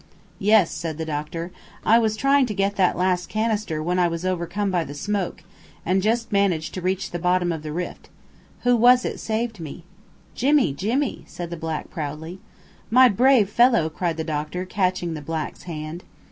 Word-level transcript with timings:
"Yes," 0.39 0.71
said 0.71 0.97
the 0.97 1.05
doctor. 1.05 1.51
"I 1.85 1.99
was 1.99 2.15
trying 2.15 2.47
to 2.47 2.55
get 2.55 2.75
that 2.75 2.97
last 2.97 3.29
canister 3.29 3.83
when 3.83 3.99
I 3.99 4.07
was 4.07 4.25
overcome 4.25 4.71
by 4.71 4.83
the 4.83 4.95
smoke, 4.95 5.43
and 5.85 6.01
just 6.01 6.31
managed 6.31 6.73
to 6.73 6.81
reach 6.81 7.11
the 7.11 7.19
bottom 7.19 7.51
of 7.51 7.61
the 7.61 7.71
rift. 7.71 8.09
Who 8.61 8.75
was 8.75 9.05
it 9.05 9.19
saved 9.19 9.59
me?" 9.59 9.83
"Jimmy 10.33 10.73
Jimmy!" 10.73 11.23
said 11.27 11.51
the 11.51 11.55
black 11.55 11.91
proudly. 11.91 12.39
"My 12.89 13.09
brave 13.09 13.47
fellow!" 13.47 13.91
cried 13.91 14.17
the 14.17 14.23
doctor, 14.23 14.65
catching 14.65 15.13
the 15.13 15.21
black's 15.21 15.65
hand. 15.65 16.03